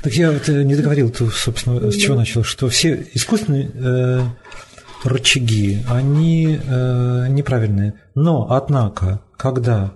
Так 0.02 0.14
я 0.14 0.32
вот 0.32 0.50
э, 0.50 0.64
не 0.64 0.76
договорил, 0.76 1.12
то, 1.12 1.30
собственно, 1.30 1.92
с 1.92 1.96
чего 1.96 2.16
начал, 2.16 2.44
что 2.44 2.70
все 2.70 3.08
искусственные 3.14 3.72
э, 3.74 4.22
рычаги, 5.04 5.84
они 5.88 6.58
э, 6.60 7.28
неправильные. 7.30 7.94
Но, 8.16 8.52
однако, 8.52 9.22
когда 9.38 9.94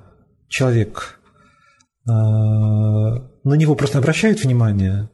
человек 0.47 1.19
э, 2.07 2.11
на 2.11 3.53
него 3.53 3.75
просто 3.75 3.97
обращает 3.97 4.43
внимание, 4.43 5.09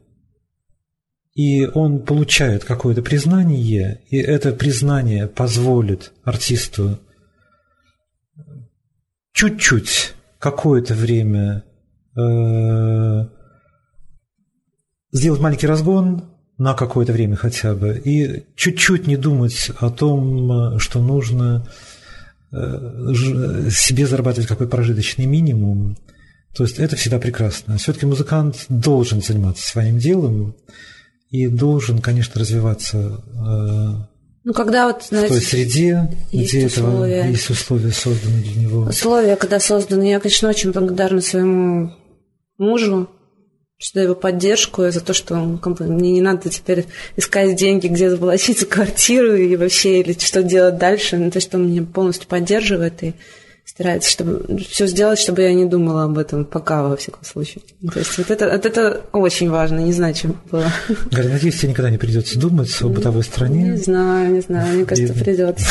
и 1.34 1.66
он 1.66 2.00
получает 2.00 2.64
какое-то 2.64 3.02
признание, 3.02 4.02
и 4.10 4.18
это 4.18 4.52
признание 4.52 5.26
позволит 5.26 6.12
артисту 6.24 6.98
чуть-чуть, 9.32 10.14
какое-то 10.38 10.94
время 10.94 11.64
э, 12.16 13.28
сделать 15.12 15.40
маленький 15.40 15.66
разгон 15.66 16.24
на 16.58 16.74
какое-то 16.74 17.12
время 17.12 17.36
хотя 17.36 17.74
бы, 17.74 17.98
и 18.04 18.44
чуть-чуть 18.54 19.06
не 19.06 19.16
думать 19.16 19.70
о 19.80 19.88
том, 19.88 20.78
что 20.78 21.00
нужно 21.00 21.66
э, 22.52 23.66
себе 23.70 24.06
зарабатывать 24.06 24.48
какой 24.48 24.68
прожиточный 24.68 25.26
минимум. 25.26 25.96
То 26.54 26.64
есть 26.64 26.78
это 26.78 26.96
всегда 26.96 27.18
прекрасно. 27.18 27.78
Все-таки 27.78 28.04
музыкант 28.04 28.66
должен 28.68 29.22
заниматься 29.22 29.66
своим 29.66 29.98
делом, 29.98 30.54
и 31.32 31.48
должен, 31.48 32.00
конечно, 32.00 32.40
развиваться 32.40 33.24
э, 33.34 34.12
ну, 34.44 34.52
когда 34.52 34.88
вот, 34.88 35.04
знаете, 35.04 35.34
в 35.34 35.38
той 35.38 35.40
среде, 35.40 36.10
где 36.32 36.66
условия. 36.66 37.16
этого 37.20 37.30
есть 37.30 37.50
условия 37.50 37.90
созданы 37.92 38.42
для 38.42 38.62
него. 38.62 38.82
Условия, 38.82 39.36
когда 39.36 39.60
созданы. 39.60 40.10
Я, 40.10 40.20
конечно, 40.20 40.48
очень 40.48 40.72
благодарна 40.72 41.20
своему 41.20 41.92
мужу, 42.58 43.08
за 43.80 44.00
его 44.00 44.14
поддержку, 44.14 44.90
за 44.90 45.00
то, 45.00 45.12
что 45.12 45.36
мне 45.36 46.12
не 46.12 46.20
надо 46.20 46.48
теперь 46.48 46.86
искать 47.16 47.56
деньги, 47.56 47.88
где 47.88 48.10
заплатить 48.10 48.68
квартиру 48.68 49.34
и 49.34 49.56
вообще, 49.56 50.00
или 50.00 50.12
что 50.12 50.42
делать 50.42 50.78
дальше. 50.78 51.16
Ну, 51.16 51.30
то, 51.30 51.40
что 51.40 51.56
он 51.56 51.70
меня 51.70 51.82
полностью 51.82 52.28
поддерживает 52.28 53.02
и 53.02 53.14
старается 53.64 54.10
чтобы, 54.10 54.58
все 54.68 54.86
сделать, 54.86 55.18
чтобы 55.18 55.42
я 55.42 55.54
не 55.54 55.64
думала 55.64 56.04
об 56.04 56.18
этом 56.18 56.44
пока, 56.44 56.82
во 56.82 56.96
всяком 56.96 57.24
случае. 57.24 57.62
То 57.92 57.98
есть 57.98 58.18
вот 58.18 58.30
это, 58.30 58.50
вот 58.50 58.66
это 58.66 59.00
очень 59.12 59.50
важно, 59.50 59.78
не 59.78 59.92
знаю, 59.92 60.14
чем 60.14 60.36
было. 60.50 60.70
Галя, 61.10 61.30
надеюсь, 61.30 61.58
тебе 61.58 61.70
никогда 61.70 61.90
не 61.90 61.98
придется 61.98 62.38
думать 62.38 62.70
о 62.82 62.88
бытовой 62.88 63.22
стране. 63.22 63.70
Не 63.70 63.76
знаю, 63.76 64.32
не 64.32 64.40
знаю, 64.40 64.74
мне 64.74 64.84
кажется, 64.84 65.14
придется. 65.14 65.66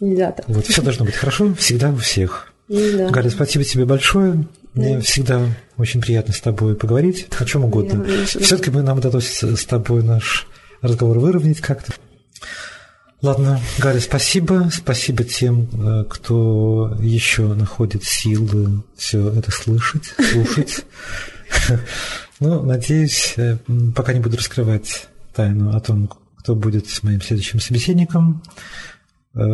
Нельзя 0.00 0.32
так. 0.32 0.48
Вот, 0.48 0.66
все 0.66 0.82
должно 0.82 1.04
быть 1.04 1.14
хорошо 1.14 1.54
всегда 1.54 1.90
у 1.90 1.96
всех. 1.96 2.52
Да. 2.68 3.10
Галя, 3.10 3.30
спасибо 3.30 3.64
тебе 3.64 3.84
большое. 3.84 4.46
Мне 4.74 4.96
да. 4.96 5.00
всегда 5.00 5.42
очень 5.76 6.00
приятно 6.00 6.32
с 6.34 6.40
тобой 6.40 6.76
поговорить 6.76 7.26
о 7.38 7.44
чем 7.44 7.64
угодно. 7.64 8.04
Все-таки 8.26 8.70
нам 8.70 8.98
удалось 8.98 9.42
с 9.42 9.64
тобой 9.64 10.02
наш 10.02 10.46
разговор 10.82 11.18
выровнять 11.18 11.60
как-то. 11.60 11.92
Ладно, 13.20 13.60
Галя, 13.78 14.00
спасибо. 14.00 14.70
Спасибо 14.72 15.24
тем, 15.24 15.68
э, 15.72 16.04
кто 16.08 16.96
еще 17.00 17.52
находит 17.54 18.04
силы 18.04 18.84
все 18.96 19.28
это 19.30 19.50
слышать, 19.50 20.14
слушать. 20.32 20.84
Ну, 22.40 22.62
надеюсь, 22.62 23.34
э, 23.36 23.56
пока 23.96 24.12
не 24.12 24.20
буду 24.20 24.36
раскрывать 24.36 25.08
тайну 25.34 25.76
о 25.76 25.80
том, 25.80 26.08
кто 26.36 26.54
будет 26.54 26.86
моим 27.02 27.20
следующим 27.20 27.58
собеседником, 27.58 28.44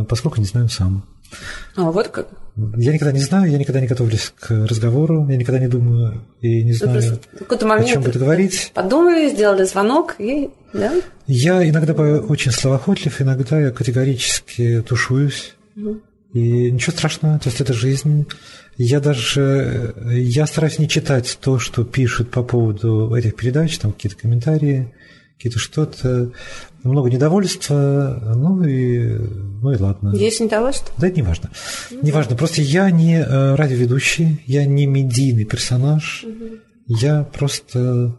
поскольку 0.09 0.41
не 0.41 0.47
знаю 0.47 0.69
сам. 0.69 1.05
А, 1.77 1.91
вот 1.91 2.09
как? 2.09 2.29
Я 2.77 2.93
никогда 2.93 3.13
не 3.13 3.21
знаю, 3.21 3.51
я 3.51 3.59
никогда 3.59 3.81
не 3.81 3.89
готовлюсь 3.89 4.33
к 4.39 4.51
разговору, 4.51 5.27
я 5.29 5.37
никогда 5.37 5.59
не 5.59 5.67
думаю 5.67 6.23
и 6.41 6.63
не 6.63 6.73
знаю, 6.73 7.19
о 7.51 7.85
чем 7.85 8.03
буду 8.03 8.19
говорить. 8.21 8.71
Подумали, 8.75 9.31
сделали 9.31 9.65
звонок 9.65 10.15
и... 10.19 10.51
Да? 10.73 10.93
Я 11.27 11.69
иногда 11.69 11.93
очень 11.95 12.53
словоохотлив, 12.53 13.21
иногда 13.21 13.61
я 13.61 13.71
категорически 13.71 14.85
тушуюсь. 14.87 15.55
Угу. 15.77 16.01
И 16.35 16.71
ничего 16.71 16.93
страшного, 16.93 17.39
то 17.39 17.49
есть 17.49 17.61
это 17.61 17.73
жизнь. 17.73 18.27
Я 18.77 19.01
даже 19.01 19.95
я 20.11 20.47
стараюсь 20.47 20.79
не 20.79 20.89
читать 20.89 21.39
то, 21.41 21.59
что 21.59 21.85
пишут 21.85 22.31
по 22.31 22.43
поводу 22.43 23.15
этих 23.15 23.37
передач, 23.37 23.79
там 23.79 23.93
какие-то 23.93 24.19
комментарии, 24.19 24.93
какие-то 25.37 25.59
что-то 25.59 26.33
много 26.83 27.11
недовольства, 27.11 28.35
ну 28.37 28.63
и, 28.63 29.17
ну 29.63 29.73
и 29.73 29.77
ладно. 29.77 30.15
Есть 30.15 30.41
недовольство? 30.41 30.95
Да, 30.99 31.09
это 31.09 31.17
не 31.17 31.23
важно. 31.23 31.51
Ну, 31.91 31.99
не 32.03 32.13
важно. 32.13 32.37
Просто 32.37 32.63
я 32.63 32.91
не 32.91 33.17
э, 33.17 33.55
радиоведущий, 33.55 34.43
я 34.47 34.67
не 34.67 34.87
медийный 34.87 35.45
персонаж, 35.45 36.25
угу. 36.25 36.59
я 36.87 37.25
просто 37.25 38.17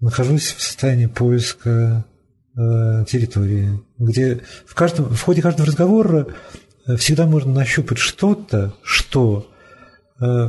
нахожусь 0.00 0.52
в 0.52 0.62
состоянии 0.62 1.06
поиска 1.06 2.04
э, 2.56 3.04
территории, 3.08 3.80
где 3.98 4.42
в, 4.66 4.74
каждом, 4.74 5.06
в 5.14 5.20
ходе 5.22 5.42
каждого 5.42 5.66
разговора 5.66 6.28
э, 6.86 6.96
всегда 6.96 7.26
можно 7.26 7.52
нащупать 7.52 7.98
что-то, 7.98 8.74
что 8.82 9.50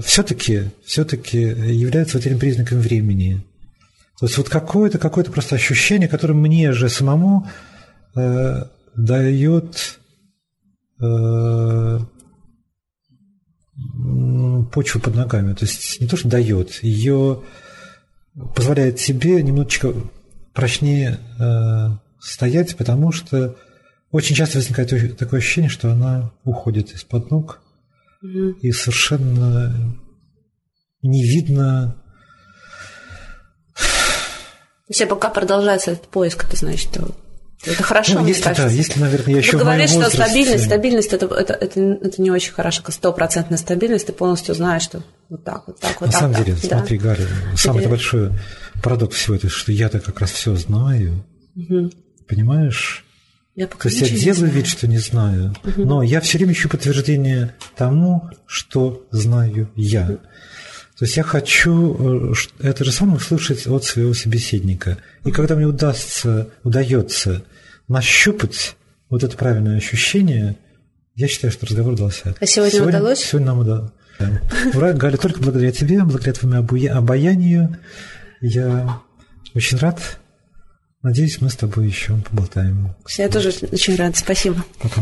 все-таки 0.03 0.71
все 0.83 1.03
является 1.03 2.17
вот 2.17 2.25
этим 2.25 2.39
признаком 2.39 2.79
времени. 2.79 3.45
То 4.19 4.25
есть 4.25 4.37
вот 4.37 4.49
какое-то 4.49 4.97
какое 4.97 5.23
просто 5.23 5.55
ощущение, 5.55 6.09
которое 6.09 6.33
мне 6.33 6.73
же 6.73 6.89
самому 6.89 7.47
э, 8.15 8.63
дает 8.95 9.99
э, 11.01 11.99
почву 14.73 14.99
под 14.99 15.15
ногами. 15.15 15.53
То 15.53 15.65
есть 15.65 16.01
не 16.01 16.07
то, 16.07 16.17
что 16.17 16.27
дает, 16.27 16.83
ее 16.83 17.43
позволяет 18.55 18.99
себе 18.99 19.41
немножечко 19.41 19.93
прочнее 20.53 21.19
э, 21.39 21.89
стоять, 22.19 22.75
потому 22.75 23.13
что 23.13 23.55
очень 24.11 24.35
часто 24.35 24.57
возникает 24.57 25.17
такое 25.17 25.39
ощущение, 25.39 25.69
что 25.69 25.93
она 25.93 26.31
уходит 26.43 26.91
из-под 26.91 27.31
ног, 27.31 27.61
mm 28.21 28.59
и 28.61 28.73
совершенно 28.73 29.95
не 31.01 31.23
видно 31.23 31.95
если 34.89 35.05
пока 35.05 35.29
продолжается 35.29 35.91
этот 35.91 36.07
поиск, 36.07 36.43
это 36.43 36.57
значит, 36.57 36.89
это 37.65 37.83
хорошо, 37.83 38.19
ну, 38.19 38.25
если, 38.27 38.41
кажется. 38.41 38.67
Да, 38.67 38.71
если, 38.71 38.99
наверное, 38.99 39.33
я 39.33 39.37
еще 39.39 39.51
Ты 39.51 39.57
говоришь, 39.57 39.89
что 39.89 40.09
стабильность, 40.09 40.65
стабильность 40.65 41.13
это, 41.13 41.25
это, 41.25 41.53
это, 41.53 41.79
это 41.79 42.21
не 42.21 42.31
очень 42.31 42.53
хорошо, 42.53 42.83
стопроцентная 42.87 43.57
стабильность, 43.57 44.07
ты 44.07 44.13
полностью 44.13 44.55
знаешь, 44.55 44.83
что 44.83 45.03
вот 45.29 45.43
так, 45.43 45.67
вот 45.67 45.79
так, 45.79 45.99
вот 45.99 46.07
На 46.07 46.11
так. 46.11 46.21
самом 46.21 46.35
деле, 46.43 46.57
да. 46.63 46.77
смотри, 46.77 46.97
Гарри, 46.97 47.27
самый 47.55 47.79
Теперь... 47.79 47.89
большой 47.89 48.31
парадокс 48.81 49.15
всего 49.15 49.35
этого, 49.35 49.51
что 49.51 49.71
я-то 49.71 49.99
как 49.99 50.21
раз 50.21 50.31
все 50.31 50.55
знаю, 50.55 51.25
угу. 51.55 51.91
понимаешь? 52.27 53.05
Я 53.55 53.67
пока 53.67 53.89
То 53.89 53.89
есть 53.89 54.09
я 54.09 54.17
делаю 54.17 54.49
вид, 54.49 54.65
что 54.65 54.87
не 54.87 54.99
знаю, 54.99 55.53
угу. 55.63 55.83
но 55.83 56.01
я 56.01 56.21
все 56.21 56.37
время 56.37 56.53
ищу 56.53 56.69
подтверждение 56.69 57.55
тому, 57.75 58.29
что 58.47 59.05
знаю 59.11 59.69
я. 59.75 60.03
Угу. 60.03 60.19
То 60.99 61.05
есть 61.05 61.15
я 61.15 61.23
хочу 61.23 62.33
э, 62.33 62.33
это 62.59 62.83
же 62.83 62.91
самое 62.91 63.15
услышать 63.15 63.65
от 63.67 63.85
своего 63.85 64.13
собеседника. 64.13 64.97
И 65.23 65.31
когда 65.31 65.55
мне 65.55 65.65
удастся, 65.65 66.49
удается 66.65 67.41
нащупать 67.87 68.75
вот 69.09 69.23
это 69.23 69.37
правильное 69.37 69.77
ощущение, 69.77 70.57
я 71.15 71.29
считаю, 71.29 71.53
что 71.53 71.65
разговор 71.65 71.93
удался. 71.93 72.35
А 72.37 72.45
сегодня, 72.45 72.79
сегодня 72.79 72.99
удалось? 72.99 73.19
Сегодня 73.19 73.47
нам 73.47 73.59
удалось. 73.59 73.91
Да. 74.19 74.41
Ура, 74.73 74.91
Галя, 74.91 75.15
только 75.15 75.39
благодаря 75.39 75.71
тебе, 75.71 76.03
благодаря 76.03 76.33
твоему 76.33 76.93
обаянию 76.93 77.77
я 78.41 78.99
очень 79.53 79.77
рад. 79.77 80.19
Надеюсь, 81.01 81.39
мы 81.39 81.49
с 81.49 81.55
тобой 81.55 81.87
еще 81.87 82.17
поболтаем. 82.29 82.93
Я 83.17 83.29
тоже 83.29 83.53
очень 83.71 83.95
рад. 83.95 84.17
Спасибо. 84.17 84.65
Пока. 84.81 85.01